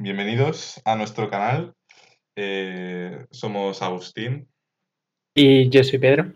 [0.00, 1.74] bienvenidos a nuestro canal.
[2.34, 4.48] Eh, somos Agustín.
[5.34, 6.32] Y yo soy Pedro.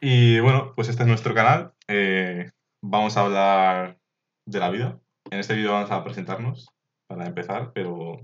[0.00, 1.72] Y bueno, pues este es nuestro canal.
[1.86, 2.50] Eh,
[2.82, 3.98] vamos a hablar
[4.44, 5.00] de la vida.
[5.30, 6.68] En este vídeo vamos a presentarnos
[7.06, 8.20] para empezar, pero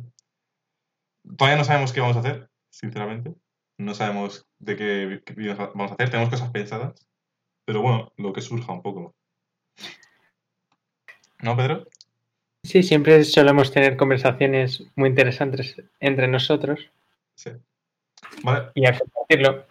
[1.36, 3.34] todavía no sabemos qué vamos a hacer, sinceramente.
[3.78, 6.10] No sabemos de qué, qué vídeos vamos a hacer.
[6.10, 7.08] Tenemos cosas pensadas,
[7.64, 9.14] pero bueno, lo que surja un poco.
[11.40, 11.86] ¿No, Pedro?
[12.64, 16.90] Sí, siempre solemos tener conversaciones muy interesantes entre nosotros
[17.36, 17.50] Sí.
[18.42, 19.66] Vale, y a compartirlo.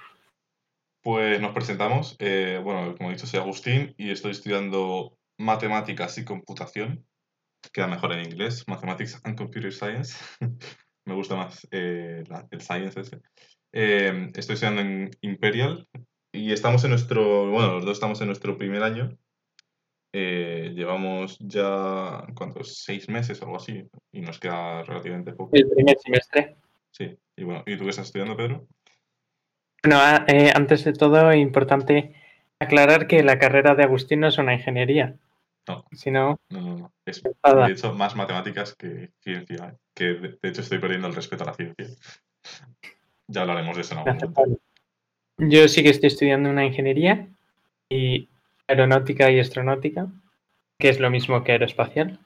[1.01, 2.15] Pues nos presentamos.
[2.19, 7.05] Eh, bueno, como he dicho, soy Agustín y estoy estudiando matemáticas y computación.
[7.71, 10.17] Queda mejor en inglés, Mathematics and Computer Science.
[11.05, 13.19] Me gusta más eh, la- el science ese.
[13.73, 15.87] Eh, estoy estudiando en Imperial
[16.33, 19.17] y estamos en nuestro, bueno, los dos estamos en nuestro primer año.
[20.15, 22.77] Eh, llevamos ya, ¿cuántos?
[22.83, 25.49] Seis meses o algo así y nos queda relativamente poco.
[25.55, 26.55] El primer semestre.
[26.91, 28.67] Sí, y bueno, ¿y tú qué estás estudiando, Pedro?
[29.83, 32.13] Bueno, eh, antes de todo, es importante
[32.59, 35.17] aclarar que la carrera de Agustín no es una ingeniería,
[35.67, 35.83] No.
[35.91, 36.93] sino No, no, no.
[37.05, 37.65] Es, nada.
[37.67, 39.69] de hecho, más matemáticas que ciencia.
[39.69, 39.77] ¿eh?
[39.95, 41.87] Que de, de hecho estoy perdiendo el respeto a la ciencia.
[43.27, 44.61] Ya hablaremos de eso en algún momento.
[45.39, 47.27] Yo sí que estoy estudiando una ingeniería
[47.89, 48.29] y
[48.67, 50.07] aeronáutica y astronáutica,
[50.79, 52.19] que es lo mismo que aeroespacial.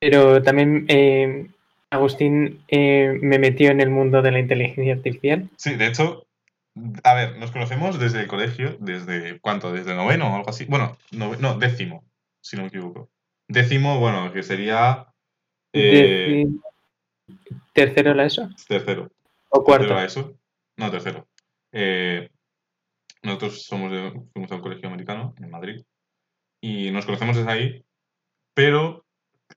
[0.00, 1.48] Pero también eh,
[1.90, 5.48] Agustín eh, me metió en el mundo de la inteligencia artificial.
[5.56, 6.26] Sí, de hecho,
[7.02, 9.72] a ver, nos conocemos desde el colegio, desde ¿cuánto?
[9.72, 10.66] Desde noveno o algo así.
[10.66, 12.04] Bueno, no, décimo,
[12.40, 13.08] si no me equivoco.
[13.48, 15.06] Décimo, bueno, que sería
[15.72, 16.46] eh,
[17.72, 18.48] ¿Tercero la ESO?
[18.68, 19.10] tercero.
[19.50, 19.88] ¿O cuarto?
[19.88, 20.38] ¿Tercero a eso?
[20.76, 21.26] No, tercero.
[21.72, 22.28] Eh,
[23.36, 25.82] nosotros somos de, fuimos a un colegio americano en Madrid
[26.60, 27.84] y nos conocemos desde ahí,
[28.54, 29.04] pero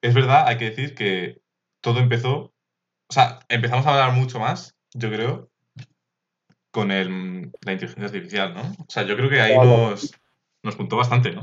[0.01, 1.39] es verdad, hay que decir que
[1.81, 5.49] todo empezó, o sea, empezamos a hablar mucho más, yo creo,
[6.71, 8.61] con el, la inteligencia artificial, ¿no?
[8.61, 10.11] O sea, yo creo que ahí nos,
[10.61, 11.41] nos juntó bastante, ¿no?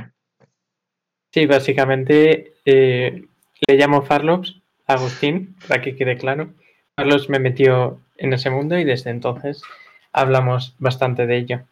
[1.33, 3.27] Sí, básicamente eh,
[3.67, 6.53] le llamo Farlops Agustín, para que quede claro.
[6.97, 9.63] Farlops me metió en ese mundo y desde entonces
[10.13, 11.67] hablamos bastante de ello.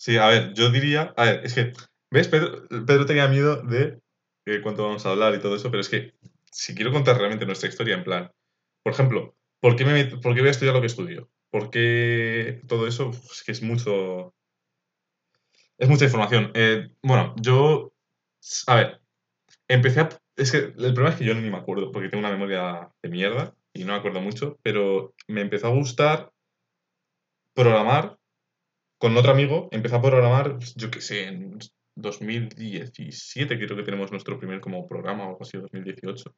[0.00, 1.72] Sí, a ver, yo diría, a ver, es que,
[2.10, 2.26] ¿ves?
[2.28, 4.00] Pedro, Pedro tenía miedo de
[4.46, 6.14] eh, cuánto vamos a hablar y todo eso, pero es que
[6.50, 8.32] si quiero contar realmente nuestra historia, en plan,
[8.82, 11.30] por ejemplo, ¿por qué, me, por qué voy a estudiar lo que estudio?
[11.50, 13.10] ¿Por qué todo eso?
[13.30, 14.34] Es que es mucho,
[15.78, 16.50] es mucha información.
[16.54, 17.92] Eh, bueno, yo,
[18.68, 19.00] a ver,
[19.68, 22.32] empecé a, es que el problema es que yo ni me acuerdo, porque tengo una
[22.32, 26.32] memoria de mierda y no me acuerdo mucho, pero me empezó a gustar
[27.54, 28.19] programar
[29.00, 31.58] con otro amigo, empecé a programar, yo qué sé, en
[31.96, 36.34] 2017 creo que tenemos nuestro primer como programa o algo así, 2018.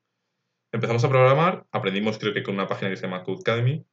[0.70, 3.84] Empezamos a programar, aprendimos creo que con una página que se llama Codecademy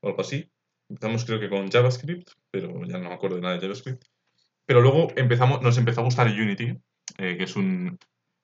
[0.00, 0.50] o algo así.
[0.88, 4.02] Empezamos creo que con JavaScript, pero ya no me acuerdo de nada de JavaScript.
[4.66, 6.76] Pero luego empezamos, nos empezó a gustar Unity,
[7.18, 7.96] eh, que es un,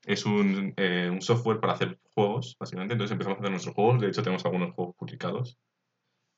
[0.07, 2.93] es un, eh, un software para hacer juegos, básicamente.
[2.93, 5.59] Entonces empezamos a hacer nuestros juegos, de hecho tenemos algunos juegos publicados.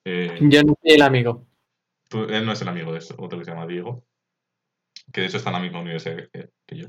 [0.07, 1.50] Eh, Yo no soy el amigo.
[2.13, 4.05] Él no es el amigo de eso, otro que se llama Diego,
[5.13, 6.29] que de hecho está en la misma universidad
[6.67, 6.89] que, yo.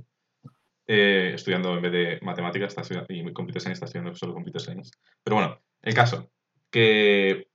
[0.88, 2.76] Eh, estudiando en vez de matemáticas
[3.08, 4.92] y computer science está estudiando solo computer science.
[5.24, 6.30] Pero bueno, el caso,
[6.70, 7.48] que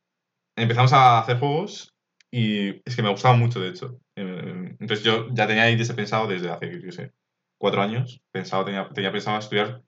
[0.57, 1.95] empezamos a hacer juegos
[2.31, 4.01] y es que me gustaba mucho, de hecho.
[4.17, 7.13] Eh, Entonces yo ya tenía ahí pensado desde hace, yo sé,
[7.59, 9.83] cuatro años, pensado, tenía, tenía pensado estudiar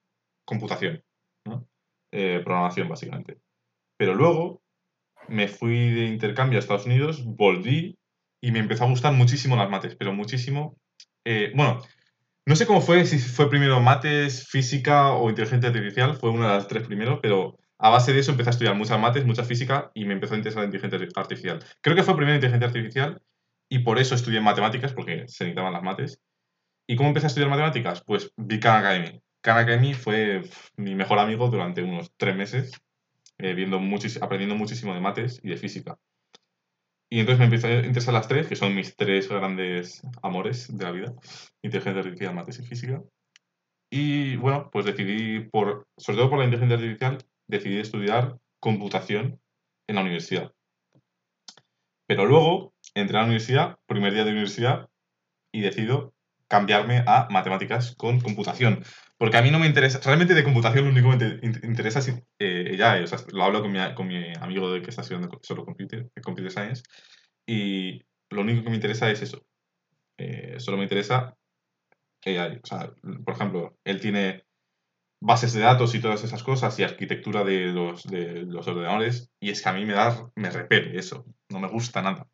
[0.44, 1.02] computación.
[2.10, 3.38] Eh, programación, básicamente.
[3.98, 4.62] Pero luego
[5.28, 7.98] me fui de intercambio a Estados Unidos, volví
[8.40, 10.76] y me empezó a gustar muchísimo las mates, pero muchísimo.
[11.24, 11.82] Eh, bueno,
[12.46, 16.54] no sé cómo fue, si fue primero mates, física o inteligencia artificial, fue una de
[16.54, 19.90] las tres primero, pero a base de eso empecé a estudiar muchas mates, mucha física
[19.94, 21.64] y me empezó a interesar la inteligencia artificial.
[21.80, 23.20] Creo que fue primero inteligencia artificial
[23.68, 26.20] y por eso estudié matemáticas, porque se necesitaban las mates.
[26.88, 28.02] ¿Y cómo empecé a estudiar matemáticas?
[28.04, 29.20] Pues vi Khan Academy.
[29.42, 30.42] Khan Academy fue
[30.76, 32.72] mi mejor amigo durante unos tres meses
[33.38, 35.98] eh, viendo muchis- aprendiendo muchísimo de mates y de física.
[37.10, 40.84] Y entonces me empezó a interesar las tres, que son mis tres grandes amores de
[40.84, 41.14] la vida,
[41.62, 43.02] inteligencia artificial, mates y física.
[43.90, 49.40] Y bueno, pues decidí, por, sobre todo por la inteligencia artificial, decidí estudiar computación
[49.88, 50.52] en la universidad.
[52.06, 54.90] Pero luego entré a la universidad, primer día de universidad,
[55.52, 56.12] y decido
[56.48, 58.82] cambiarme a matemáticas con computación.
[59.18, 61.98] Porque a mí no me interesa, realmente de computación lo único que me inter- interesa
[62.00, 65.02] es eh, ya, o sea, lo hablo con mi, con mi amigo de que está
[65.02, 66.82] estudiando solo computer, computer science,
[67.46, 69.46] y lo único que me interesa es eso.
[70.18, 71.36] Eh, solo me interesa
[72.26, 72.60] AI.
[72.62, 72.92] O sea,
[73.24, 74.44] por ejemplo, él tiene
[75.20, 79.50] bases de datos y todas esas cosas y arquitectura de los, de los ordenadores y
[79.50, 82.28] es que a mí me da, me repele eso, no me gusta nada.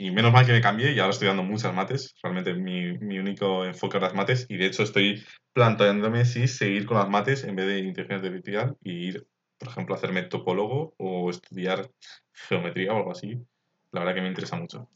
[0.00, 2.14] Y menos mal que me cambié y ahora estoy dando muchas mates.
[2.22, 6.86] Realmente mi, mi único enfoque es las mates y de hecho estoy planteándome si seguir
[6.86, 9.26] con las mates en vez de inteligencia artificial y ir,
[9.58, 11.90] por ejemplo, a hacerme topólogo o estudiar
[12.32, 13.44] geometría o algo así.
[13.92, 14.88] La verdad que me interesa mucho.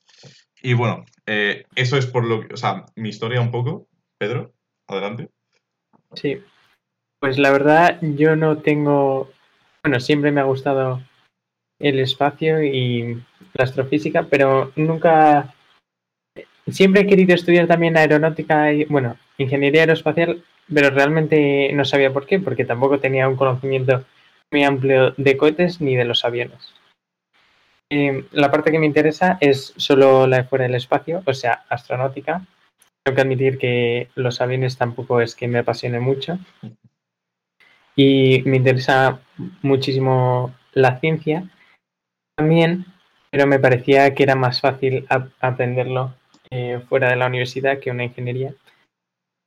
[0.62, 3.86] Y bueno, eh, eso es por lo que, o sea, mi historia un poco.
[4.16, 4.54] Pedro,
[4.86, 5.28] adelante.
[6.14, 6.42] Sí,
[7.20, 9.30] pues la verdad yo no tengo,
[9.82, 11.02] bueno, siempre me ha gustado
[11.78, 13.22] el espacio y
[13.54, 15.54] la astrofísica, pero nunca,
[16.66, 20.42] siempre he querido estudiar también aeronáutica y, bueno, ingeniería aeroespacial,
[20.72, 24.04] pero realmente no sabía por qué, porque tampoco tenía un conocimiento
[24.52, 26.74] muy amplio de cohetes ni de los aviones.
[27.90, 31.64] Eh, la parte que me interesa es solo la de fuera del espacio, o sea,
[31.68, 32.44] astronáutica.
[33.04, 36.38] Tengo que admitir que los aviones tampoco es que me apasione mucho.
[37.94, 39.20] Y me interesa
[39.62, 41.48] muchísimo la ciencia
[42.36, 42.86] también,
[43.34, 45.08] pero me parecía que era más fácil
[45.40, 46.14] aprenderlo
[46.50, 48.54] eh, fuera de la universidad que una ingeniería.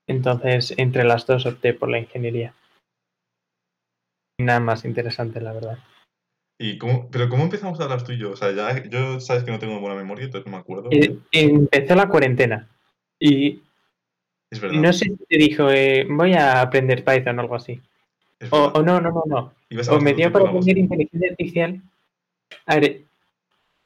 [0.10, 2.54] Entonces, entre las dos opté por la ingeniería.
[4.42, 5.80] Nada más interesante, la verdad.
[6.60, 8.32] ¿Y cómo, pero cómo empezamos a hablar tú y yo?
[8.32, 10.90] O sea, ya yo sabes que no tengo buena memoria, entonces no me acuerdo.
[10.92, 12.68] Eh, empezó la cuarentena
[13.22, 13.62] y
[14.52, 14.82] es verdad.
[14.82, 17.82] no sé si te dijo, eh, voy a aprender Python o algo así.
[18.52, 19.54] O, o, no, no, no, no.
[19.90, 21.82] O me dio para aprender inteligencia artificial.
[22.66, 23.08] A ver,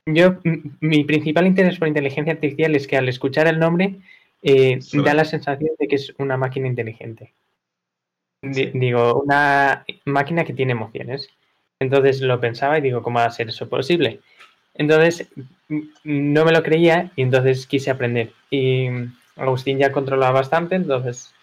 [0.05, 0.37] yo,
[0.79, 3.97] mi principal interés por inteligencia artificial es que al escuchar el nombre
[4.41, 7.33] eh, da la sensación de que es una máquina inteligente.
[8.41, 11.29] Digo, una máquina que tiene emociones.
[11.79, 14.19] Entonces lo pensaba y digo, ¿cómo va a ser eso posible?
[14.73, 15.27] Entonces
[16.03, 18.33] no me lo creía y entonces quise aprender.
[18.49, 18.87] Y
[19.35, 21.33] Agustín ya controlaba bastante, entonces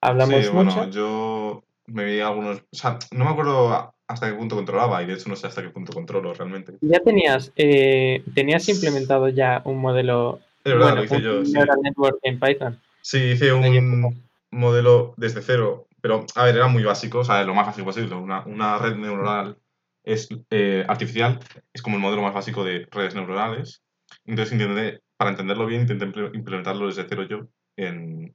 [0.00, 4.56] hablamos sí, bueno, Yo me vi algunos, o sea, no me acuerdo hasta qué punto
[4.56, 6.74] controlaba y de hecho no sé hasta qué punto controlo realmente.
[6.80, 11.54] Ya tenías, eh, tenías implementado ya un modelo es verdad, lo hice yo, sí.
[11.82, 12.80] network en Python.
[13.00, 17.54] Sí, hice un modelo desde cero, pero a ver, era muy básico, o sea, lo
[17.54, 18.14] más fácil posible.
[18.14, 19.56] Una, una red neuronal
[20.04, 21.40] es eh, artificial,
[21.72, 23.82] es como el modelo más básico de redes neuronales.
[24.24, 28.34] Entonces, intenté, para entenderlo bien, intenté implementarlo desde cero yo en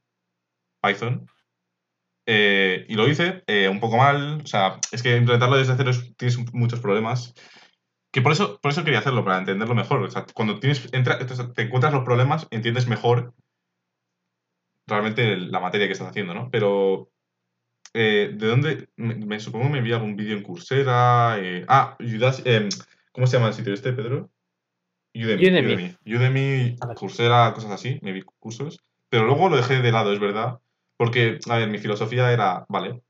[0.82, 1.28] Python.
[2.30, 5.92] Eh, y lo hice eh, un poco mal, o sea, es que implementarlo desde cero
[6.18, 7.34] tienes muchos problemas.
[8.12, 10.04] Que por eso, por eso quería hacerlo, para entenderlo mejor.
[10.04, 13.34] O sea, cuando tienes, te encuentras los problemas, entiendes mejor
[14.88, 16.50] realmente la materia que estás haciendo, ¿no?
[16.50, 17.12] Pero,
[17.94, 18.90] eh, ¿de dónde?
[18.96, 21.38] Me, supongo me vi algún vídeo en Coursera.
[21.40, 22.70] Eh, ah, eh,
[23.12, 24.32] ¿cómo se llama el sitio este, Pedro?
[25.14, 25.48] Udemy.
[25.48, 28.80] Udemy, Udemy, Coursera, cosas así, me vi cursos.
[29.10, 30.60] Pero luego lo dejé de lado, es verdad.
[30.98, 33.02] Porque, a ver, mi filosofía era, vale,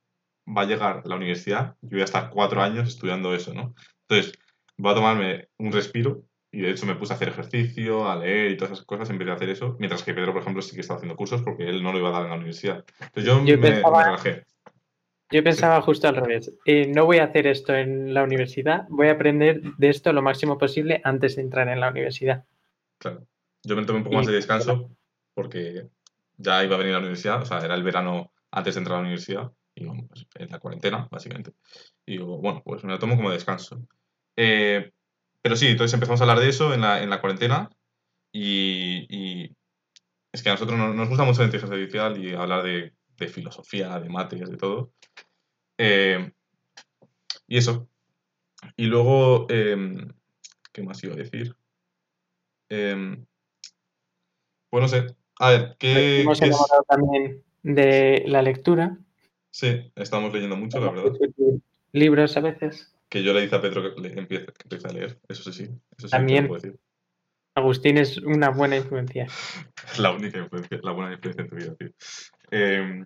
[0.45, 3.73] va a llegar la universidad, yo voy a estar cuatro años estudiando eso, ¿no?
[4.07, 4.37] Entonces,
[4.77, 8.51] voy a tomarme un respiro y de hecho me puse a hacer ejercicio, a leer
[8.51, 10.75] y todas esas cosas en vez de hacer eso, mientras que Pedro, por ejemplo, sí
[10.75, 12.85] que estaba haciendo cursos porque él no lo iba a dar en la universidad.
[12.99, 14.43] Entonces yo, me, relajé.
[15.29, 16.53] Yo pensaba justo al revés.
[16.65, 20.21] Eh, no voy a hacer esto en la universidad, voy a aprender de esto lo
[20.21, 22.45] máximo posible antes de entrar en la universidad.
[22.97, 23.27] Claro.
[23.63, 24.89] Yo me tomé un poco más de descanso
[25.33, 25.89] porque
[26.37, 28.95] ya iba a venir a la universidad, o sea, era el verano antes de entrar
[28.95, 31.53] a la universidad, y bueno, pues, en la cuarentena, básicamente.
[32.05, 33.87] Y digo, bueno, pues me lo tomo como descanso.
[34.35, 34.91] Eh,
[35.41, 37.69] pero sí, entonces empezamos a hablar de eso en la, en la cuarentena
[38.31, 39.56] y,
[40.31, 43.99] es que a nosotros nos, gusta mucho la inteligencia artificial y hablar de, de filosofía,
[43.99, 44.91] de mates, de todo.
[45.77, 46.31] Eh,
[47.47, 47.89] y eso.
[48.75, 50.13] Y luego, em,
[50.71, 51.56] ¿qué más iba a decir?
[52.69, 53.25] Em,
[54.69, 55.15] pues no sé.
[55.39, 56.21] A ver, ¿qué.
[56.21, 58.97] Hemos enamorado también de la lectura.
[59.49, 61.13] Sí, estamos leyendo mucho, la verdad.
[61.91, 64.91] Libros a veces que yo le dice a Pedro que le empiece, que empiece a
[64.91, 65.19] leer.
[65.27, 66.11] Eso sí, eso sí.
[66.11, 66.49] También.
[67.56, 69.27] Agustín es una buena influencia.
[69.99, 71.89] la única influencia, la buena influencia en tu vida, tío.
[72.51, 73.06] Em,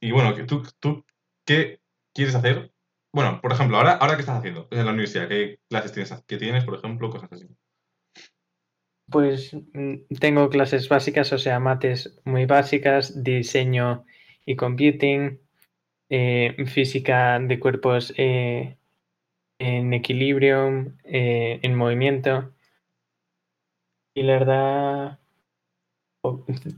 [0.00, 1.04] y bueno, ¿tú, ¿tú
[1.44, 1.80] qué
[2.12, 2.72] quieres hacer?
[3.12, 5.28] Bueno, por ejemplo, ahora, ahora ¿qué estás haciendo en la universidad?
[5.28, 7.10] ¿Qué clases tienes, qué tienes por ejemplo?
[7.10, 7.46] Cosas así.
[9.10, 14.04] Pues mm, tengo clases básicas, o sea, mates muy básicas, diseño
[14.44, 15.40] y computing,
[16.08, 18.76] eh, física de cuerpos eh,
[19.58, 22.52] en equilibrio, eh, en movimiento.
[24.14, 25.18] Y la verdad,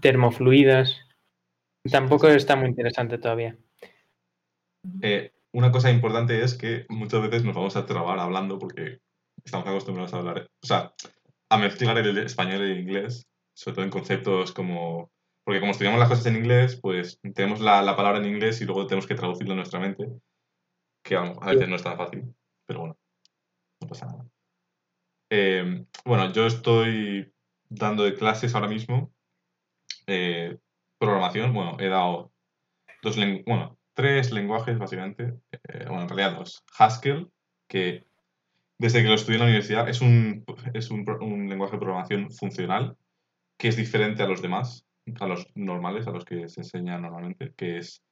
[0.00, 1.00] termofluidos.
[1.90, 3.56] Tampoco está muy interesante todavía.
[5.52, 9.00] Una cosa importante es que muchas veces nos vamos a trabar hablando porque
[9.44, 10.92] estamos acostumbrados a hablar, o sea,
[11.50, 15.10] a mezclar el español y el inglés, sobre todo en conceptos como,
[15.44, 18.64] Porque como estudiamos las cosas en inglés, pues tenemos la, la palabra en inglés y
[18.64, 20.06] luego tenemos que traducirlo en nuestra mente,
[21.02, 22.34] que a, a veces no es tan fácil,
[22.66, 22.98] pero bueno,
[23.80, 24.26] no pasa nada.
[25.30, 27.32] Eh, bueno, yo estoy
[27.68, 29.12] dando de clases ahora mismo
[30.06, 30.58] eh,
[30.98, 31.52] programación.
[31.52, 32.32] Bueno, he dado
[33.02, 35.34] dos bueno, tres lenguajes básicamente.
[35.52, 36.64] Eh, bueno, en realidad dos.
[36.78, 37.30] Haskell,
[37.68, 38.04] que
[38.78, 42.30] desde que lo estudié en la universidad es un, es un, un lenguaje de programación
[42.30, 42.96] funcional
[43.58, 44.86] que es diferente a los demás,
[45.20, 48.02] a los normales, a los que se enseñan normalmente, que, es,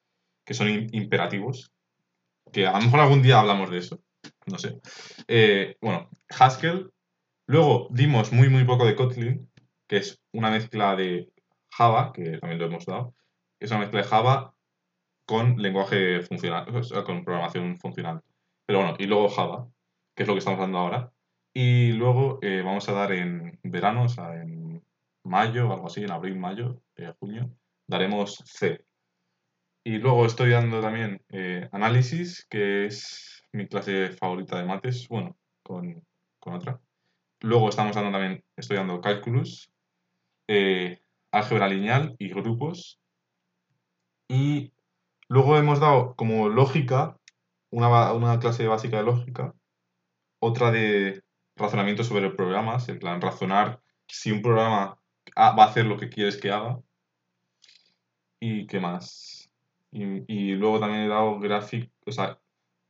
[0.45, 1.73] que son im- imperativos.
[2.53, 4.01] Que a lo mejor algún día hablamos de eso.
[4.47, 4.81] No sé.
[5.29, 6.91] Eh, bueno, Haskell.
[7.49, 9.49] Luego dimos muy, muy poco de Kotlin,
[9.87, 11.29] que es una mezcla de
[11.71, 13.15] Java, que también lo hemos dado.
[13.61, 14.55] Es una mezcla de Java
[15.27, 16.67] con lenguaje funcional,
[17.05, 18.21] con programación funcional.
[18.67, 19.69] Pero bueno, y luego Java,
[20.17, 21.13] que es lo que estamos dando ahora.
[21.55, 24.83] Y luego eh, vamos a dar en verano, o sea, en
[25.23, 27.51] mayo, algo así, en abril, mayo, eh, junio,
[27.87, 28.85] daremos C.
[29.85, 35.37] Y luego estoy dando también eh, análisis, que es mi clase favorita de mates, bueno,
[35.63, 36.05] con,
[36.41, 36.81] con otra.
[37.41, 39.71] Luego estamos dando también, estoy dando cálculos,
[40.49, 42.99] eh, álgebra lineal y grupos.
[44.29, 44.73] Y
[45.29, 47.17] luego hemos dado como lógica,
[47.71, 49.55] una, una clase básica de lógica,
[50.47, 51.23] otra de
[51.57, 54.99] razonamiento sobre programas, en plan razonar si un programa
[55.37, 56.81] va a hacer lo que quieres que haga.
[58.41, 59.51] ¿Y qué más?
[59.91, 62.39] Y, y luego también he dado graphic, o sea,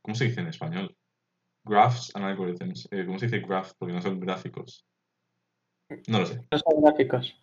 [0.01, 0.95] ¿cómo se dice en español?
[1.63, 2.87] Graphs and algorithms.
[2.91, 3.73] Eh, ¿Cómo se dice graph?
[3.77, 4.85] Porque no son gráficos.
[6.07, 6.41] No lo sé.
[6.51, 7.41] No son gráficos.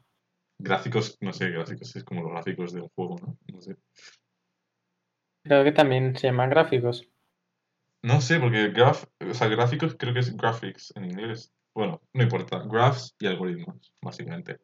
[0.59, 3.37] Gráficos, no sé, gráficos es como los gráficos de un juego, ¿no?
[3.52, 3.76] No sé.
[5.42, 7.09] Creo que también se llaman gráficos.
[8.05, 11.55] No sé, porque graph, o sea, gráficos creo que es graphics en inglés.
[11.75, 12.63] Bueno, no importa.
[12.71, 14.59] Graphs y algoritmos, básicamente.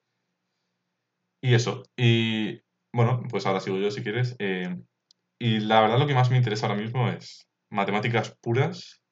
[1.43, 1.83] Y eso.
[1.97, 2.61] Y
[2.93, 4.37] bueno, pues ahora sigo yo si quieres.
[4.39, 4.77] Eh,
[5.39, 9.03] y la verdad lo que más me interesa ahora mismo es matemáticas puras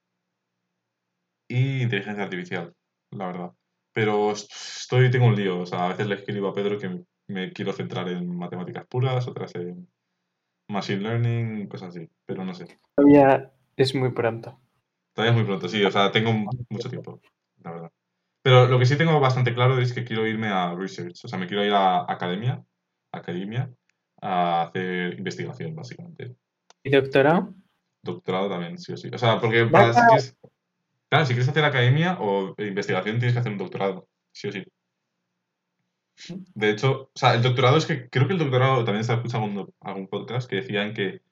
[1.49, 2.75] y inteligencia artificial,
[3.11, 3.51] la verdad.
[3.95, 5.61] Pero est- estoy, tengo un lío.
[5.61, 9.27] O sea, a veces le escribo a Pedro que me quiero centrar en matemáticas puras,
[9.27, 9.89] otras en
[10.69, 12.11] machine learning, cosas así.
[12.27, 12.67] Pero no sé.
[12.95, 14.59] Todavía es muy pronto.
[15.15, 17.21] Todavía es muy pronto, sí, o sea, tengo mucho tiempo,
[17.63, 17.93] la verdad.
[18.43, 21.39] Pero lo que sí tengo bastante claro es que quiero irme a research, o sea,
[21.39, 22.63] me quiero ir a academia,
[23.13, 23.71] academia,
[24.21, 26.37] a hacer investigación, básicamente.
[26.83, 27.55] ¿Y doctorado?
[28.03, 29.11] Doctorado también, sí o sí.
[29.13, 30.37] O sea, porque para, si quieres,
[31.09, 34.65] claro, si quieres hacer academia o investigación tienes que hacer un doctorado, sí o sí.
[36.55, 39.17] De hecho, o sea, el doctorado es que creo que el doctorado también se ha
[39.17, 41.23] escuchado en algún, algún podcast que decían que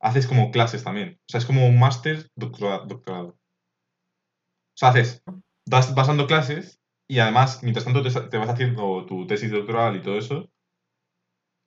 [0.00, 1.18] haces como clases también.
[1.20, 3.28] O sea, es como un máster doctora- doctorado.
[3.28, 5.22] O sea, haces,
[5.66, 9.96] vas, vas dando clases y además, mientras tanto te, te vas haciendo tu tesis doctoral
[9.96, 10.50] y todo eso,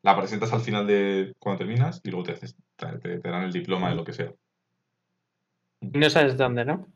[0.03, 3.89] la presentas al final de cuando terminas y luego te, haces, te, dan el diploma
[3.89, 4.33] de lo que sea.
[5.81, 6.87] No sabes dónde, ¿no?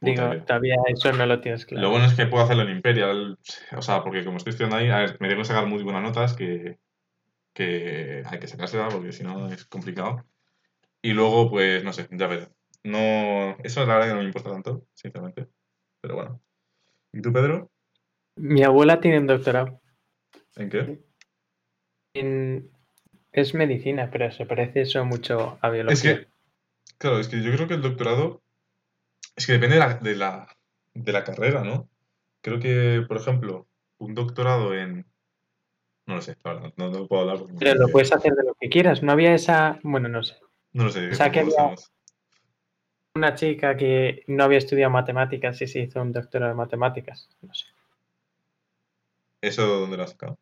[0.00, 0.44] Digo, idea.
[0.44, 1.82] todavía eso no lo tienes claro.
[1.82, 3.38] Lo bueno es que puedo hacerlo en Imperial,
[3.76, 6.02] o sea, porque como estoy estudiando ahí, a ver, me tengo que sacar muy buenas
[6.02, 6.78] notas que,
[7.52, 10.24] que hay que sacárselas porque si no es complicado.
[11.02, 12.48] Y luego, pues, no sé, ya veré.
[12.82, 15.48] No, eso la verdad que no me importa tanto, sinceramente.
[16.00, 16.40] Pero bueno.
[17.12, 17.70] ¿Y tú, Pedro?
[18.36, 19.80] Mi abuela tiene un doctorado.
[20.56, 21.00] ¿En qué?
[22.14, 22.70] En...
[23.32, 25.92] Es medicina, pero se parece eso mucho a biología.
[25.92, 26.28] Es que,
[26.98, 28.42] claro, es que yo creo que el doctorado,
[29.36, 30.56] es que depende de la, de la,
[30.94, 31.88] de la carrera, ¿no?
[32.40, 35.06] Creo que, por ejemplo, un doctorado en...
[36.06, 36.36] No lo sé,
[36.76, 37.38] no, no puedo hablar.
[37.38, 39.02] porque Pero lo puedes hacer de lo que quieras.
[39.02, 39.78] No había esa.
[39.82, 40.36] Bueno, no sé.
[40.72, 41.08] No lo sé.
[41.10, 41.74] O sea, que había-.
[43.14, 47.28] Una chica que no había estudiado matemáticas y se hizo un doctorado en matemáticas.
[47.42, 47.66] No sé.
[49.40, 50.38] ¿Eso dónde lo has sacado?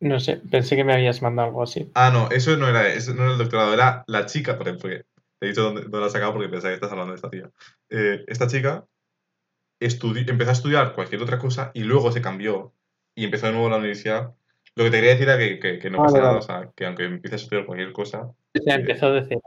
[0.00, 1.90] No sé, pensé que me habías mandado algo así.
[1.94, 4.90] Ah, no, eso no era, eso no era el doctorado, era la chica, por ejemplo,
[4.90, 5.04] te
[5.40, 7.50] he dicho dónde, dónde la has sacado porque pensaba que estás hablando de esta tía.
[7.90, 8.86] Eh, esta chica
[9.80, 12.72] empezó a estudiar cualquier otra cosa y luego se cambió
[13.14, 14.34] y empezó de nuevo la universidad.
[14.78, 16.38] Lo que te quería decir era que, que- que no Vale, pasa nada, vale.
[16.38, 19.42] o sea, que aunque empieces a estudiar cualquier cosa, O sea, empezó de cero.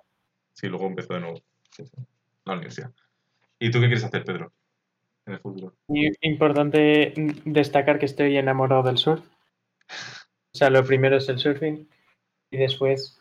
[0.53, 1.38] sí, luego empezó de nuevo
[1.71, 1.97] sí, sí,
[2.43, 2.91] la universidad.
[3.57, 4.51] ¿Y tú qué quieres hacer, Pedro,
[5.25, 5.73] en el futuro?
[5.88, 7.13] Y importante
[7.45, 9.23] destacar que estoy enamorado del surf.
[10.53, 11.88] O sea, lo primero es el surfing
[12.51, 13.17] y después,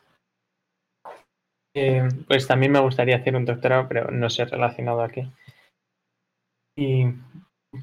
[1.76, 5.28] eh, pues también me gustaría hacer un doctorado, pero no sé relacionado a qué.
[6.76, 7.04] Y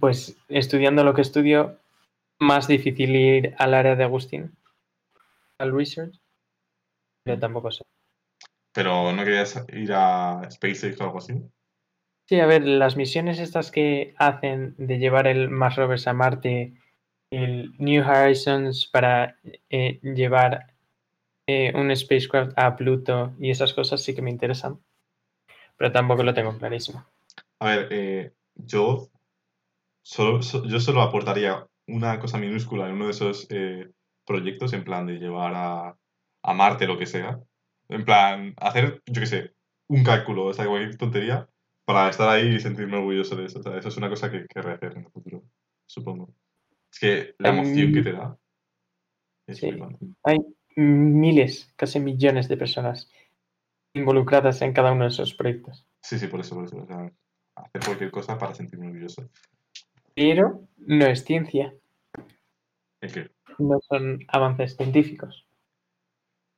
[0.02, 1.78] pues estudiando lo que estudio,
[2.40, 4.56] más difícil ir al área de Agustín,
[5.60, 6.20] al research,
[7.24, 7.84] pero tampoco sé.
[8.74, 11.34] ¿Pero no querías ir a SpaceX o algo así?
[12.28, 16.74] Sí, a ver, las misiones estas que hacen de llevar el Mars rovers a Marte
[17.32, 19.38] el New Horizons para
[19.70, 20.74] eh, llevar
[21.48, 24.80] eh, un spacecraft a Pluto y esas cosas sí que me interesan.
[25.78, 27.06] Pero tampoco lo tengo clarísimo.
[27.60, 29.10] A ver, eh, yo,
[30.04, 33.90] solo, so- yo solo aportaría una cosa minúscula en uno de esos eh,
[34.26, 35.98] proyectos, en plan de llevar a,
[36.44, 37.40] a Marte lo que sea.
[37.90, 39.54] En plan, hacer, yo qué sé,
[39.88, 41.50] un cálculo, o sea, cualquier tontería,
[41.86, 43.60] para estar ahí y sentirme orgulloso de eso.
[43.60, 45.44] O sea, eso es una cosa que querré hacer en el futuro,
[45.86, 46.34] supongo.
[46.92, 48.38] Es que la emoción que te da
[49.48, 49.70] es Sí.
[50.24, 50.40] Hay
[50.76, 53.10] miles, casi millones de personas
[53.94, 55.88] involucradas en cada uno de esos proyectos.
[56.02, 56.78] Sí, sí, por eso, por eso.
[56.78, 57.12] O sea,
[57.56, 59.30] hacer cualquier cosa para sentirme orgulloso.
[60.18, 61.76] Pero no es ciencia,
[63.02, 63.30] ¿El qué?
[63.60, 65.46] no son avances científicos.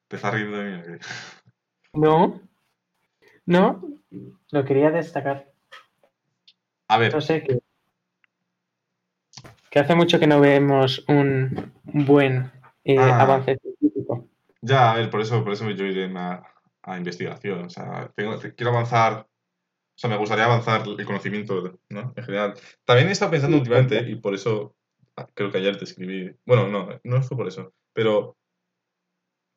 [0.08, 1.00] ¿Te estás riendo de mí qué?
[1.92, 2.40] No,
[3.46, 3.84] no,
[4.52, 5.52] lo quería destacar.
[6.88, 7.60] A ver, No sé, que,
[9.70, 12.50] que hace mucho que no vemos un buen
[12.86, 13.24] eh, Ah.
[13.24, 14.26] avance científico.
[14.62, 16.44] Ya, a ver, por eso, por eso yo iré a,
[16.84, 17.66] a investigación.
[17.66, 19.28] O sea, tengo- quiero avanzar.
[20.00, 22.14] O sea, me gustaría avanzar el conocimiento, ¿no?
[22.16, 22.54] En general.
[22.86, 24.74] También he estado pensando últimamente, y por eso
[25.18, 26.32] ah, creo que ayer te escribí.
[26.46, 27.74] Bueno, no, no fue por eso.
[27.92, 28.38] Pero.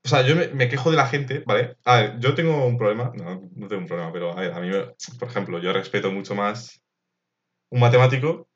[0.05, 1.77] O sea, yo me, me quejo de la gente, ¿vale?
[1.85, 3.13] A ver, yo tengo un problema.
[3.15, 4.87] No, no tengo un problema, pero a ver, a mí, me-
[5.19, 6.83] por ejemplo, yo respeto mucho más
[7.71, 8.49] un matemático,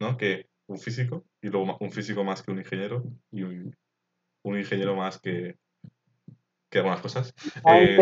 [0.00, 0.16] ¿no?
[0.16, 1.24] Que un físico.
[1.42, 3.04] Y luego un físico más que un ingeniero.
[3.30, 3.76] Y un,
[4.44, 5.56] un ingeniero más que,
[6.70, 7.34] que algunas cosas.
[7.68, 7.98] Eh.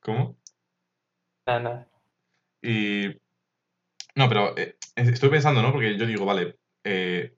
[0.00, 0.36] ¿Cómo?
[2.62, 3.08] Y.
[4.14, 5.72] No, pero eh, estoy pensando, ¿no?
[5.72, 7.34] Porque yo digo, vale, eh,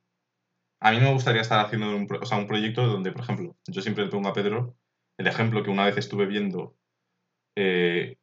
[0.81, 3.83] a mí me gustaría estar haciendo un, o sea, un proyecto donde, por ejemplo, yo
[3.83, 4.75] siempre le pongo a Pedro
[5.19, 6.75] el ejemplo que una vez estuve viendo
[7.57, 8.17] eh,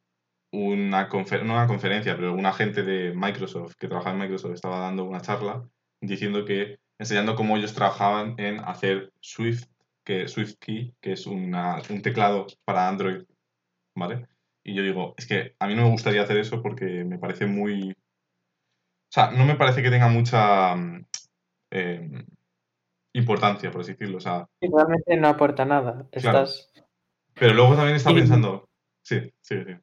[0.52, 4.80] una confer- no una conferencia, pero un agente de Microsoft que trabajaba en Microsoft estaba
[4.80, 5.64] dando una charla
[6.02, 9.66] diciendo que, enseñando cómo ellos trabajaban en hacer Swift,
[10.04, 13.24] que SwiftKey, que es una- un teclado para Android,
[13.96, 14.28] ¿vale?
[14.70, 17.48] Y yo digo, es que a mí no me gustaría hacer eso porque me parece
[17.48, 17.92] muy...
[17.92, 21.06] O sea, no me parece que tenga mucha mm,
[21.72, 22.24] eh,
[23.14, 24.18] importancia, por así decirlo.
[24.18, 26.08] O sea, Y Realmente no aporta nada.
[26.12, 26.44] Claro.
[26.44, 26.72] Estás...
[27.34, 28.70] pero luego también Y- pensando...
[29.02, 29.74] Sí, sí, sí.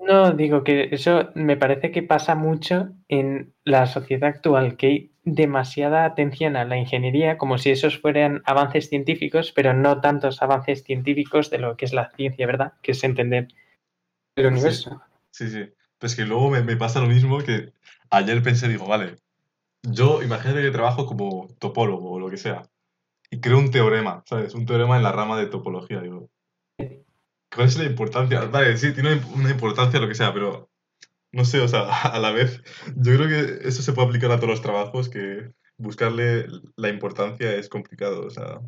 [0.00, 5.12] No, digo que eso me parece que pasa mucho en la sociedad actual, que hay
[5.22, 10.82] demasiada atención a la ingeniería como si esos fueran avances científicos, pero no tantos avances
[10.82, 12.72] científicos de lo que es la ciencia, ¿verdad?
[12.82, 13.48] Que es entender
[14.40, 15.00] el universo.
[15.30, 15.70] Sí, sí.
[15.98, 17.72] Pues que luego me, me pasa lo mismo que
[18.10, 19.16] ayer pensé, digo, vale,
[19.82, 22.68] yo imagínate que trabajo como topólogo o lo que sea
[23.30, 24.54] y creo un teorema, ¿sabes?
[24.54, 26.30] Un teorema en la rama de topología, digo.
[27.54, 28.44] ¿Cuál es la importancia?
[28.46, 30.70] Vale, sí, tiene una importancia lo que sea, pero
[31.32, 32.62] no sé, o sea, a la vez,
[32.96, 36.46] yo creo que eso se puede aplicar a todos los trabajos, que buscarle
[36.76, 38.60] la importancia es complicado, o sea,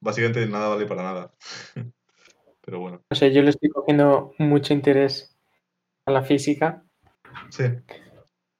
[0.00, 1.34] básicamente nada vale para nada.
[2.66, 5.36] Pero bueno, O sea, yo le estoy cogiendo mucho interés
[6.06, 6.84] a la física,
[7.50, 7.64] sí.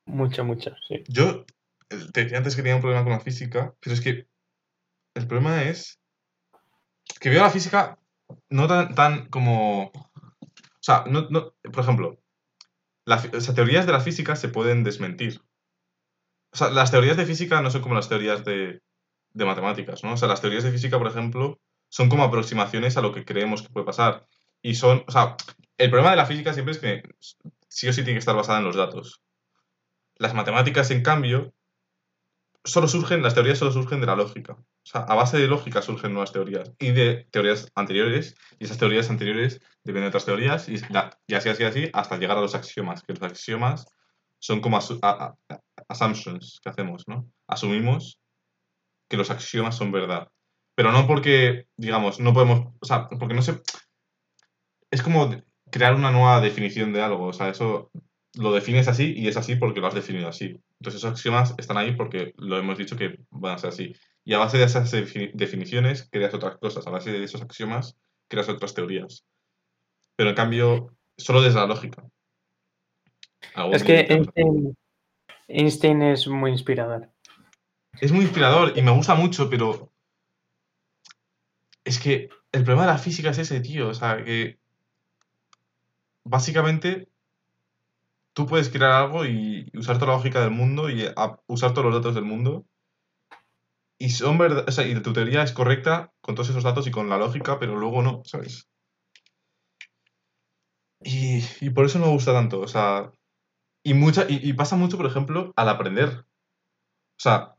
[0.07, 1.05] mucho, mucho, sí.
[1.09, 1.45] Yo
[1.91, 4.29] eh, te decía antes que tenía un problema con la física, pero es que
[5.15, 6.01] el problema es
[7.21, 7.99] que veo la física
[8.51, 9.87] no tan, tan como...
[9.89, 12.19] O sea, no, no- por ejemplo,
[13.07, 15.43] la fi- o sea, teorías de la física se pueden desmentir.
[16.53, 18.83] O sea, las teorías de física no son como las teorías de,
[19.35, 20.15] de matemáticas, ¿no?
[20.15, 23.63] O sea, las teorías de física, por ejemplo, son como aproximaciones a lo que creemos
[23.63, 24.27] que puede pasar.
[24.63, 25.37] Y son, o sea,
[25.79, 27.03] el problema de la física siempre es que
[27.69, 29.23] sí o sí tiene que estar basada en los datos.
[30.17, 31.53] Las matemáticas, en cambio,
[32.65, 34.55] solo surgen, las teorías solo surgen de la lógica.
[34.55, 38.79] O sea, a base de lógica surgen nuevas teorías y de teorías anteriores, y esas
[38.79, 40.77] teorías anteriores dependen de otras teorías, y,
[41.35, 43.87] así, así, así, hasta llegar a los axiomas, que los axiomas
[44.39, 47.31] son como asu- a- a- a- assumptions que hacemos, ¿no?
[47.47, 48.21] Asumimos
[49.09, 50.29] que los axiomas son verdad.
[50.77, 53.61] Pero no porque, digamos, no podemos, o sea, porque no se...
[54.91, 55.35] Es como
[55.71, 57.91] crear una nueva definición de algo, o sea, eso
[58.35, 60.61] lo defines así y es así porque lo has definido así.
[60.79, 63.95] Entonces esos axiomas están ahí porque lo hemos dicho que van a ser así.
[64.25, 67.97] Y a base de esas defini- definiciones creas otras cosas, a base de esos axiomas
[68.29, 69.25] creas otras teorías.
[70.17, 72.05] Pero en cambio, solo desde la lógica.
[73.55, 74.01] Algo Es que.
[74.01, 74.77] Einstein,
[75.49, 77.09] Einstein es muy inspirador.
[78.01, 79.91] Es muy inspirador y me gusta mucho, pero
[81.87, 83.89] es que el problema de la física es ese, tío.
[83.89, 84.59] O sea, que
[86.25, 87.09] básicamente
[88.35, 91.07] tú puedes crear algo y usar toda la lógica del mundo y
[91.47, 92.67] usar todos los datos del mundo.
[93.99, 96.91] Y son verdad, o sea, y tu teoría es correcta con todos esos datos y
[96.91, 98.69] con la lógica, pero luego no, ¿sabes?
[101.01, 103.11] Y, y por eso no me gusta tanto, o sea,
[103.85, 106.27] y, mucha, y, y pasa mucho, por ejemplo, al aprender.
[107.19, 107.56] sea,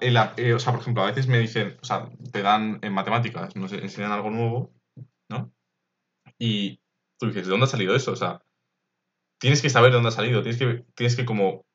[0.00, 2.78] en la- eh, o sea, por ejemplo, a veces me dicen, o sea, te dan
[2.82, 4.72] en matemáticas, nos enseñan algo nuevo,
[5.30, 5.52] ¿no?
[6.38, 6.80] Y
[7.18, 8.12] tú dices, ¿de dónde ha salido eso?
[8.12, 8.42] O sea,
[9.38, 11.66] tienes que saber de dónde ha salido, tienes que, tienes que como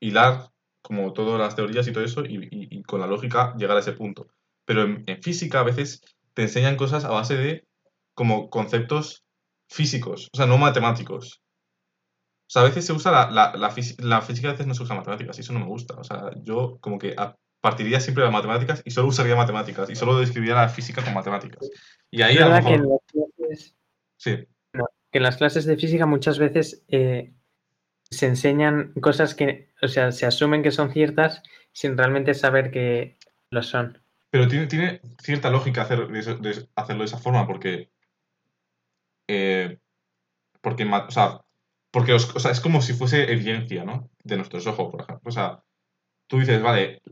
[0.00, 0.50] hilar
[0.82, 3.92] como todas las teorías y todo eso y, y- con la lógica llegar a ese
[3.92, 4.28] punto.
[4.66, 6.02] Pero en, física a veces
[6.34, 7.66] te enseñan cosas a base de
[8.14, 9.24] como conceptos
[9.70, 11.40] físicos, o sea, no matemáticos.
[12.48, 14.82] O sea, a veces se usa la, la, la, la física, a veces no se
[14.82, 15.94] usa matemáticas, y eso no me gusta.
[15.98, 17.14] O sea, yo como que
[17.62, 21.14] partiría siempre de las matemáticas y solo usaría matemáticas, y solo describiría la física con
[21.14, 21.70] matemáticas.
[22.10, 23.00] Y ahí a lo verdad que en mejor...
[23.14, 23.76] las clases,
[24.18, 24.36] Sí,
[25.10, 27.32] que en las clases de física muchas veces eh,
[28.10, 33.16] se enseñan cosas que, o sea, se asumen que son ciertas sin realmente saber que
[33.50, 34.02] lo son.
[34.30, 37.90] pero tiene, tiene cierta lógica hacer, de eso- de hacerlo de esa forma, porque...
[39.28, 39.78] eh,
[40.60, 41.40] porque, o sea,
[41.90, 44.10] porque os- o sea, es como si fuese evidencia, ¿no?
[44.24, 45.28] De nuestros ojos, por ejemplo.
[45.28, 45.62] O sea,
[46.28, 47.02] tú dices, vale,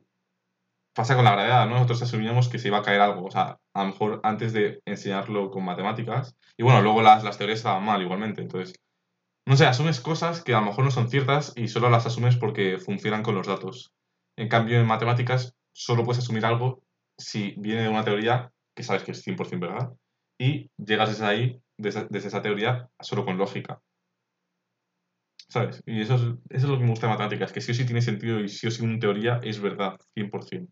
[0.95, 1.75] pasa con la gravedad, ¿no?
[1.75, 3.27] Nosotros asumíamos que se iba a caer algo.
[3.27, 6.37] O sea, a lo mejor antes de enseñarlo con matemáticas.
[6.57, 8.43] Y bueno, luego las, las teorías estaban mal igualmente.
[8.43, 8.75] Entonces,
[9.47, 12.37] no sé, asumes cosas que a lo mejor no son ciertas y solo las asumes
[12.37, 13.93] porque funcionan con los datos.
[14.37, 16.83] En cambio, en matemáticas solo puedes asumir algo
[17.19, 19.93] si viene de una teoría que sabes que es 100% verdad
[20.39, 23.81] y llegas desde ahí, desde, desde esa teoría, solo con lógica.
[25.49, 25.83] ¿Sabes?
[25.85, 27.85] Y eso es, eso es lo que me gusta de matemáticas, que sí o sí
[27.85, 30.69] tiene sentido y sí o sí una teoría es verdad, 100%.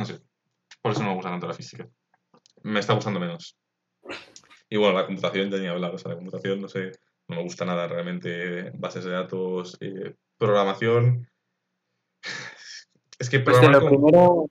[0.00, 0.18] No sé.
[0.80, 1.86] Por eso no me gusta tanto la física.
[2.62, 3.58] Me está gustando menos.
[4.70, 5.94] Y bueno, la computación ya ni hablar.
[5.94, 6.92] O sea, la computación, no sé,
[7.28, 8.70] no me gusta nada realmente.
[8.70, 11.28] Bases de datos, eh, programación.
[13.18, 14.46] Es que Pues de lo con- primero,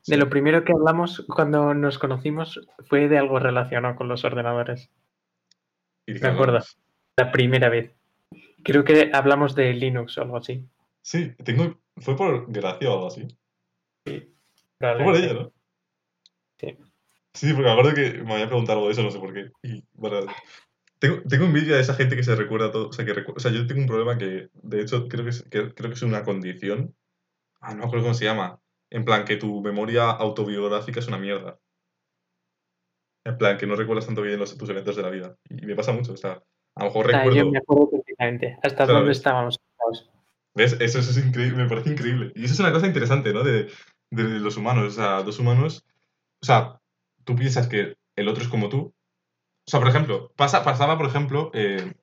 [0.00, 0.12] Sí.
[0.12, 4.90] de lo primero que hablamos cuando nos conocimos fue de algo relacionado con los ordenadores.
[6.06, 6.52] ¿Y de me qué acuerdo.
[6.52, 6.78] hablamos?
[7.18, 7.92] La primera vez.
[8.62, 10.66] Creo que hablamos de Linux o algo así.
[11.02, 13.28] Sí, tengo, fue por Gracia o algo así.
[14.92, 15.52] Fue por ella, ¿no?
[16.58, 16.76] Sí.
[17.34, 19.50] Sí, porque me acuerdo que me había preguntado algo de eso, no sé por qué.
[19.62, 20.26] Y bueno,
[21.00, 22.88] tengo, tengo envidia de esa gente que se recuerda todo.
[22.88, 25.30] O sea, que recu- o sea, yo tengo un problema que, de hecho, creo que
[25.30, 26.94] es, que- creo que es una condición.
[27.60, 28.60] Ah, no me acuerdo cómo se llama.
[28.90, 31.58] En plan, que tu memoria autobiográfica es una mierda.
[33.24, 35.36] En plan, que no recuerdas tanto bien los, tus eventos de la vida.
[35.48, 36.42] Y me pasa mucho, o sea,
[36.74, 37.38] a lo mejor Ah, recuerdo...
[37.38, 38.58] yo me acuerdo perfectamente.
[38.62, 39.16] Hasta Claro, dónde ¿ves?
[39.18, 39.58] estábamos.
[40.54, 40.74] ¿Ves?
[40.78, 42.32] Eso, eso es increíble, me parece increíble.
[42.36, 43.42] Y eso es una cosa interesante, ¿no?
[43.42, 43.68] De,
[44.14, 44.84] de los humanos.
[44.86, 45.84] O sea, dos humanos.
[46.42, 46.80] O sea,
[47.24, 48.94] tú piensas que el otro es como tú.
[49.66, 51.94] O sea, por ejemplo, pasa, pasaba, por ejemplo, eh,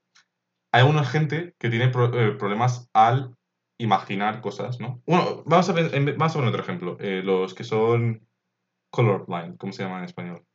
[0.71, 3.36] hay alguna gente que tiene pro- eh, problemas al
[3.78, 5.02] imaginar cosas, ¿no?
[5.06, 6.97] Bueno, vamos a, ver, vamos a poner otro ejemplo.
[7.00, 8.28] Eh, los que son
[8.91, 10.45] colorblind, ¿cómo se llama en español?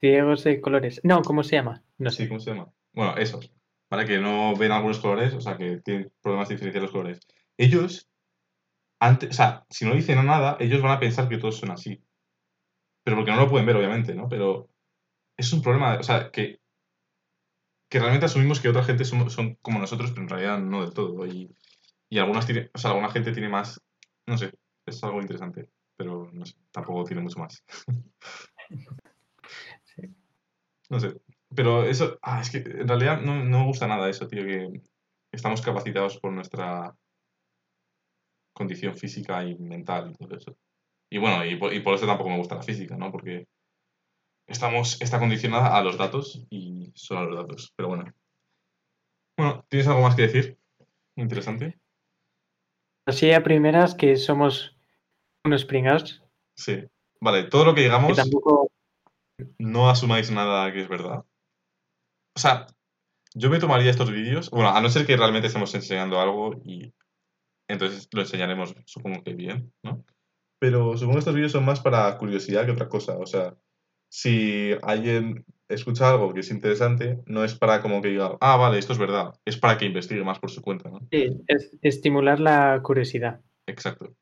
[0.00, 1.00] Ciegos de colores.
[1.04, 1.82] No, ¿cómo se llama?
[1.98, 2.26] No Sí.
[2.28, 2.72] ¿cómo se llama?
[2.92, 3.52] Bueno, esos,
[3.90, 4.04] ¿vale?
[4.06, 7.20] Que no ven algunos colores, o sea, que tienen problemas de diferenciar los colores.
[7.56, 8.08] Ellos,
[9.02, 12.00] antes, o sea, si no dicen nada, ellos van a pensar que todos son así.
[13.04, 14.28] Pero porque no lo pueden ver, obviamente, ¿no?
[14.28, 14.68] Pero
[15.36, 16.60] es un problema, o sea, que,
[17.90, 20.94] que realmente asumimos que otra gente son, son como nosotros, pero en realidad no del
[20.94, 21.26] todo.
[21.26, 21.52] Y,
[22.08, 23.82] y algunas tiene, o sea, alguna gente tiene más,
[24.28, 24.52] no sé,
[24.86, 27.64] es algo interesante, pero no sé, tampoco tiene mucho más.
[29.84, 30.02] Sí.
[30.88, 31.20] No sé.
[31.54, 34.80] Pero eso, ah, es que en realidad no, no me gusta nada eso, tío, que
[35.30, 36.96] estamos capacitados por nuestra
[38.52, 40.56] condición física y mental y todo eso.
[41.10, 43.10] Y bueno, y por, y por eso tampoco me gusta la física, ¿no?
[43.10, 43.46] Porque
[44.46, 47.72] estamos, está condicionada a los datos y solo a los datos.
[47.76, 48.12] Pero bueno.
[49.36, 50.58] Bueno, ¿tienes algo más que decir?
[51.16, 51.78] Interesante.
[53.06, 54.76] Así a primeras que somos
[55.44, 56.22] unos pringados.
[56.56, 56.84] Sí.
[57.20, 58.68] Vale, todo lo que Que digamos, tampoco.
[59.58, 61.24] no asumáis nada que es verdad.
[62.34, 62.66] O sea,
[63.34, 66.92] yo me tomaría estos vídeos, bueno, a no ser que realmente estemos enseñando algo y
[67.68, 70.04] entonces lo enseñaremos, supongo que bien, ¿no?
[70.60, 73.18] Pero supongo que estos vídeos son más para curiosidad que otra cosa.
[73.18, 73.56] O sea,
[74.10, 78.78] si alguien escucha algo que es interesante, no es para como que diga, ah, vale,
[78.78, 79.34] esto es verdad.
[79.44, 81.00] Es para que investigue más por su cuenta, ¿no?
[81.10, 83.40] Sí, es estimular la curiosidad.
[83.66, 84.14] Exacto.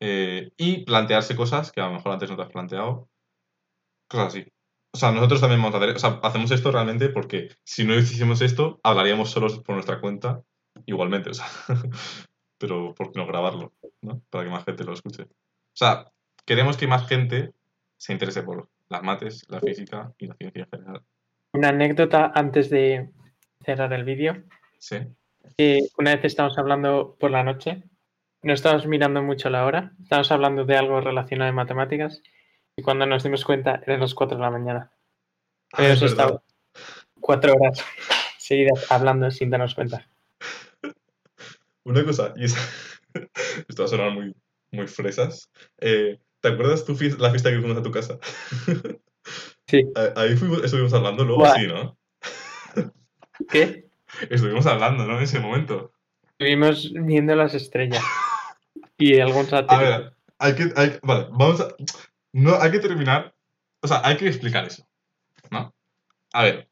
[0.00, 3.08] Eh, y plantearse cosas que a lo mejor antes no te has planteado.
[4.08, 4.46] Cosas así.
[4.94, 7.94] O sea, nosotros también vamos a hacer, o sea, hacemos esto realmente porque si no
[7.94, 10.42] hiciésemos esto, hablaríamos solos por nuestra cuenta,
[10.84, 11.46] igualmente, o sea,
[12.62, 13.72] pero por qué no grabarlo,
[14.02, 14.22] ¿no?
[14.30, 15.24] Para que más gente lo escuche.
[15.24, 16.06] O sea,
[16.46, 17.52] queremos que más gente
[17.96, 21.02] se interese por las mates, la física y la ciencia en general.
[21.52, 23.10] Una anécdota antes de
[23.64, 24.44] cerrar el vídeo.
[24.78, 24.98] Sí.
[25.98, 27.82] una vez estábamos hablando por la noche,
[28.42, 32.22] no estábamos mirando mucho la hora, estábamos hablando de algo relacionado de matemáticas
[32.76, 34.92] y cuando nos dimos cuenta eran las 4 de la mañana.
[35.72, 36.42] Ah, Habíamos es estado
[36.74, 36.84] verdad.
[37.20, 37.84] cuatro horas
[38.38, 40.06] seguidas hablando sin darnos cuenta.
[41.84, 42.56] Una cosa, y es-
[43.68, 44.34] esto va a sonar muy,
[44.70, 45.50] muy fresas.
[45.78, 48.18] Eh, ¿te acuerdas tu la fiesta que fuimos a tu casa?
[49.68, 49.84] Sí.
[49.94, 51.96] A- Ahí fuimos, estuvimos hablando luego, sí, ¿no?
[53.50, 53.88] ¿Qué?
[54.28, 55.16] Estuvimos hablando, ¿no?
[55.16, 55.92] En ese momento.
[56.32, 58.04] Estuvimos viendo las estrellas.
[58.98, 59.84] Y algún A satélite.
[59.88, 61.68] ver, hay que, hay- vale, vamos a,
[62.32, 63.34] no, hay que terminar,
[63.80, 64.86] o sea, hay que explicar eso,
[65.50, 65.72] ¿no?
[66.32, 66.68] A ver,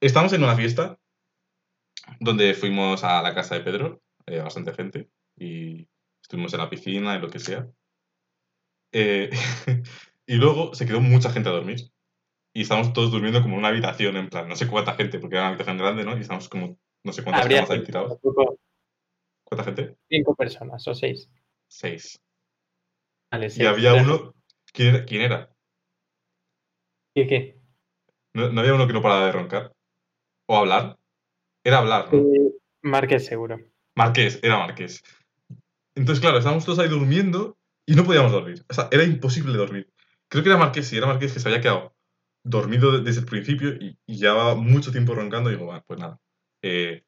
[0.00, 0.98] estamos en una fiesta
[2.20, 5.88] donde fuimos a la casa de Pedro, eh, bastante gente, y
[6.22, 7.68] estuvimos en la piscina y lo que sea.
[8.92, 9.30] Eh,
[10.26, 11.78] y luego se quedó mucha gente a dormir.
[12.54, 15.36] Y estábamos todos durmiendo como en una habitación, en plan, no sé cuánta gente, porque
[15.36, 16.16] era una habitación grande, ¿no?
[16.16, 18.18] Y estamos como, no sé cuántas camas ahí tirados.
[19.44, 19.96] ¿Cuánta gente?
[20.08, 21.30] cinco personas o seis.
[21.68, 22.20] Seis.
[23.30, 23.66] Vale, Y seis.
[23.68, 24.02] había Ya.
[24.02, 24.34] uno,
[24.72, 25.04] ¿quién era?
[25.06, 25.50] ¿Quién era?
[27.14, 27.58] ¿Y qué?
[28.34, 29.72] ¿No, no había uno que no paraba de roncar?
[30.46, 30.98] ¿O hablar?
[31.64, 32.18] Era hablar, ¿no?
[32.18, 33.58] Eh, Márquez seguro.
[33.96, 35.02] Marqués, era Marqués.
[35.94, 38.64] Entonces, claro, estábamos todos ahí durmiendo y no podíamos dormir.
[38.68, 39.90] O sea, era imposible dormir.
[40.28, 41.94] Creo que era Marqués, sí, era Marqués que se había quedado
[42.44, 46.00] dormido de- desde el principio y, y llevaba mucho tiempo roncando y digo, bueno, pues
[46.00, 46.18] nada.
[46.62, 47.04] Eh,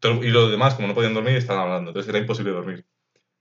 [0.00, 1.90] todo- y los demás, como no podían dormir, estaban hablando.
[1.90, 2.86] Entonces era imposible dormir.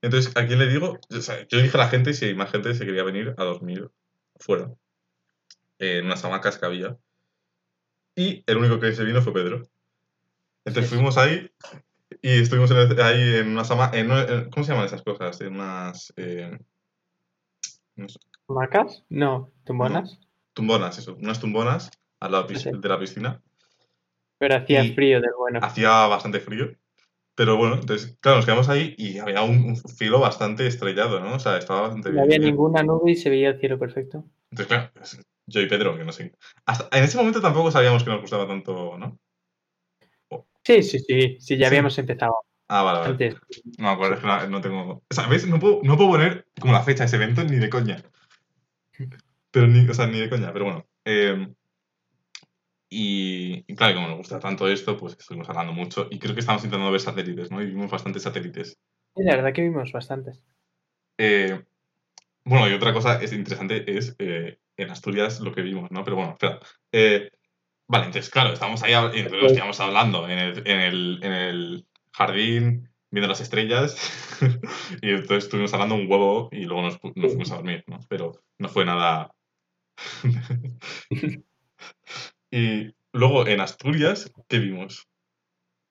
[0.01, 0.99] Entonces, ¿a quién le digo?
[1.09, 3.43] O sea, yo dije a la gente si hay más gente se quería venir a
[3.45, 3.89] dormir
[4.37, 4.71] fuera.
[5.79, 6.97] en unas hamacas que había.
[8.17, 9.63] Y el único que se vino fue Pedro.
[10.65, 11.49] Entonces fuimos ahí
[12.21, 15.39] y estuvimos en ahí en en, en- ¿Cómo se llaman esas cosas?
[15.41, 16.13] En unas...
[16.17, 16.57] eh,
[17.95, 19.03] no sé, ¿Macas?
[19.09, 19.51] No.
[19.65, 20.19] ¿Tumbonas?
[20.53, 21.15] tumbonas, eso.
[21.15, 23.41] Unas tumbonas al lado Sí, de la piscina.
[24.39, 25.59] Pero hacía Y- frío del bueno.
[25.61, 26.69] Hacía bastante frío.
[27.35, 31.35] Pero bueno, entonces, claro, nos quedamos ahí y había un, un cielo bastante estrellado, ¿no?
[31.35, 32.23] O sea, estaba bastante No bien.
[32.23, 34.23] había ninguna nube y se veía el cielo perfecto.
[34.49, 34.91] Entonces, claro,
[35.45, 36.33] yo y Pedro, que no sé.
[36.65, 39.19] Hasta, en ese momento tampoco sabíamos que nos gustaba tanto, ¿no?
[40.67, 41.37] Sí, sí, sí.
[41.39, 41.67] Sí, ya Sí.
[41.67, 42.35] habíamos empezado
[42.67, 43.11] Ah, vale, vale.
[43.11, 43.35] antes.
[43.77, 45.01] No acuerdo, es que no, no tengo.
[45.09, 45.47] O sea, ¿ves?
[45.47, 48.03] No puedo, no puedo poner como la fecha de ese evento ni de coña.
[49.51, 50.85] Pero ni, o sea, ni de coña, pero bueno.
[51.05, 51.47] eh,
[52.89, 56.07] y, y claro, como nos gusta tanto esto, pues estuvimos hablando mucho.
[56.11, 57.61] Y creo que estamos intentando ver satélites, ¿no?
[57.61, 58.77] Y vimos bastantes satélites.
[59.15, 60.41] Sí, la verdad que vimos bastantes.
[61.17, 61.63] Eh,
[62.43, 66.03] bueno, y otra cosa es interesante es eh, en Asturias lo que vimos, ¿no?
[66.03, 66.59] Pero bueno, espera.
[66.91, 67.29] Eh,
[67.87, 71.87] vale, entonces, claro, estamos ahí, entonces nos quedamos hablando en el, en el, en el
[72.13, 73.95] jardín, viendo las estrellas,
[75.01, 77.99] y entonces estuvimos hablando un huevo y luego nos, fu- nos fuimos a dormir, ¿no?
[78.09, 79.31] Pero no fue nada...
[82.51, 85.07] y luego en Asturias, ¿qué vimos?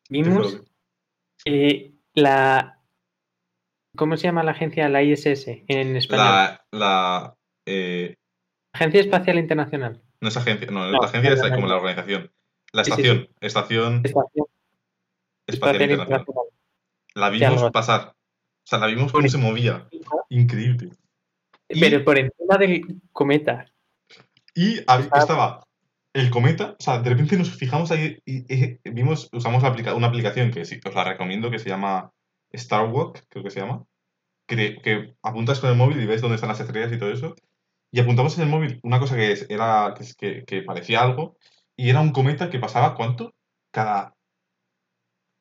[0.08, 0.60] ¿Qué fue lo Vimos
[1.44, 2.80] que- eh, la...
[3.96, 4.88] ¿Cómo se llama la agencia?
[4.88, 6.24] La ISS en español.
[6.26, 6.66] La...
[6.72, 8.16] la eh,
[8.74, 10.02] Agencia Espacial Internacional.
[10.20, 12.30] No es agencia, no, No, la agencia es como la organización.
[12.72, 14.46] La Sí, sí, estación, estación Estación
[15.46, 16.20] espacial internacional.
[16.20, 16.44] Internacional.
[17.14, 18.08] La vimos pasar.
[18.10, 19.86] O sea, la vimos cómo se movía.
[20.28, 20.90] Increíble.
[21.68, 23.66] Y- Pero por encima del cometa.
[24.54, 25.62] Y Estaba-
[26.12, 29.94] el cometa, o sea, de repente nos fijamos ahí y, y vimos, usamos la aplica-
[29.94, 32.10] una aplicación que sí, os la recomiendo, que se llama
[32.54, 33.84] Starwalk, creo que se llama,
[34.46, 37.34] que apuntas con el móvil y ves dónde están las estrellas y todo eso.
[37.96, 41.38] Y apuntamos en el móvil una cosa que, es- era, que, parecía algo,
[41.76, 43.32] y era un cometa que pasaba, ¿cuánto?
[43.72, 44.12] Cada...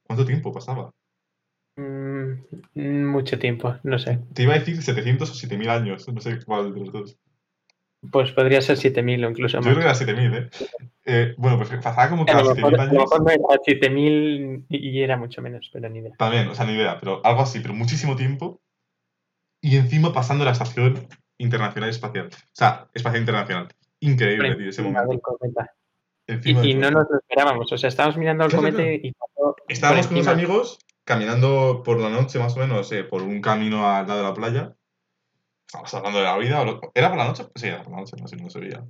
[0.08, 0.91] ¿Cuánto tiempo pasaba?
[1.78, 4.20] Mm, mucho tiempo, no sé.
[4.36, 7.18] Te iba a decir 700 o 7000 años, no sé cuál de los dos.
[8.12, 9.74] Pues podría ser 7000 o incluso Yo más.
[9.74, 10.50] creo que era 7000, ¿eh?
[11.06, 13.04] Eh, Bueno, pues pasaba como A cada lo, 7000 mejor, a lo años.
[13.04, 16.13] mejor no era 7000 y y era mucho menos, pero ni idea.
[16.18, 18.62] También, o sea, ni idea, pero algo así, pero muchísimo tiempo.
[19.62, 22.28] Y encima pasando la Estación Internacional Espacial.
[22.28, 23.67] O sea, Espacial Internacional.
[24.00, 25.38] Increíble, tío, ese momento.
[26.28, 27.71] Y, no nos lo esperábamos.
[27.71, 28.82] O sea, estábamos mirando al claro.
[28.82, 33.21] y pasó Estábamos con unos amigos caminando por la noche, más o menos, eh, por
[33.21, 34.76] un camino al lado de la playa.
[35.67, 36.62] Estábamos hablando de la vida.
[36.62, 37.45] o lo- ¿Era por la noche?
[37.56, 38.84] Sí, era por la noche, no sé, no se veía.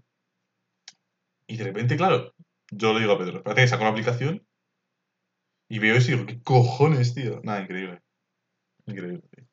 [1.47, 2.34] Y de repente, claro,
[2.71, 4.45] yo le digo a Pedro, espérate que saco la aplicación
[5.69, 7.41] y veo eso y digo, ¿qué cojones, tío?
[7.43, 8.01] Nada, increíble.
[8.86, 9.45] Increíble, tío.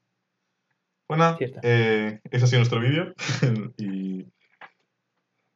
[1.17, 1.61] Bueno, Cierto.
[1.63, 3.13] eh, ese ha sido nuestro vídeo.
[3.77, 4.25] y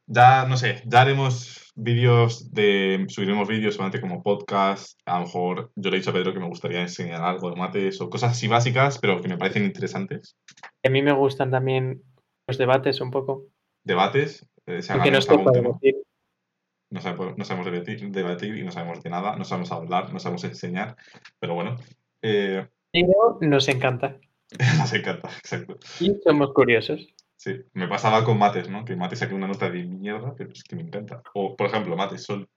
[0.07, 3.07] ya, no sé, ya haremos vídeos de.
[3.09, 5.01] Subiremos vídeos solamente como podcast.
[5.07, 7.57] A lo mejor yo le he dicho a Pedro que me gustaría enseñar algo de
[7.57, 10.37] mates o cosas así básicas, pero que me parecen interesantes.
[10.85, 12.03] A mí me gustan también
[12.47, 13.47] los debates un poco.
[13.83, 14.47] Debates.
[14.66, 15.97] eh, nos toca debatir.
[16.90, 20.21] No sabemos, no sabemos debatir, debatir y no sabemos de nada, no sabemos hablar, no
[20.21, 20.97] sabemos enseñar,
[21.40, 21.77] pero bueno,
[22.21, 24.21] eh, Pero nos encanta.
[24.78, 25.78] nos encanta, exacto.
[26.00, 27.06] Y somos curiosos.
[27.37, 28.85] Sí, me pasaba con mates, ¿no?
[28.85, 31.22] Que mates saqué una nota de mierda, pero es que me encanta.
[31.35, 32.48] O, por ejemplo, mates son...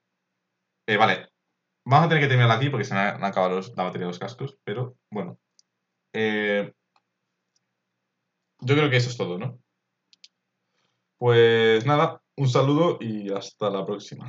[0.88, 1.28] Eh, vale,
[1.86, 4.12] vamos a tener que terminar aquí porque se me han acabado los- la batería de
[4.12, 5.38] los cascos, pero bueno,
[6.13, 6.73] Eh,
[8.62, 9.60] yo creo que eso es todo, ¿no?
[11.17, 14.28] Pues nada, un saludo y hasta la próxima.